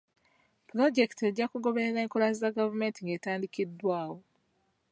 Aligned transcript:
Pulojekiti 0.69 1.21
ejja 1.29 1.45
kugoberera 1.51 1.99
enkola 2.05 2.27
za 2.39 2.49
gavumenti 2.57 2.99
ng'etandikiddwawo. 3.01 4.17